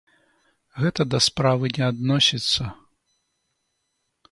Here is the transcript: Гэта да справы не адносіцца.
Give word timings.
Гэта 0.83 1.01
да 1.15 1.19
справы 1.25 1.65
не 1.77 1.83
адносіцца. 1.91 2.63